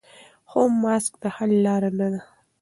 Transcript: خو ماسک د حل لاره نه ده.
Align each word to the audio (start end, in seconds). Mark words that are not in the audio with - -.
خو 0.49 0.61
ماسک 0.81 1.13
د 1.21 1.25
حل 1.35 1.51
لاره 1.65 1.89
نه 1.99 2.07
ده. 2.13 2.19